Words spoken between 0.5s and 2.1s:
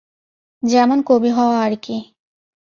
যেমন কবি হওয়া আর-কি।